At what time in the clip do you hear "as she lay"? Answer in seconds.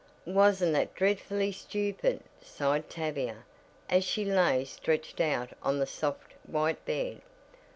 3.87-4.65